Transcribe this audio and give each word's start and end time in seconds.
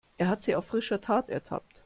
Er 0.17 0.29
hat 0.29 0.41
sie 0.41 0.55
auf 0.55 0.65
frischer 0.65 0.99
Tat 0.99 1.29
ertappt. 1.29 1.79